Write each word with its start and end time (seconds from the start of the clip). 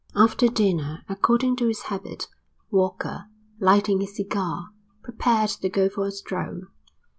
After 0.15 0.47
dinner, 0.47 1.03
according 1.07 1.57
to 1.57 1.67
his 1.67 1.81
habit, 1.83 2.27
Walker, 2.71 3.25
lighting 3.59 4.01
his 4.01 4.15
cigar, 4.15 4.69
prepared 5.03 5.51
to 5.51 5.69
go 5.69 5.89
for 5.89 6.07
a 6.07 6.11
stroll. 6.11 6.61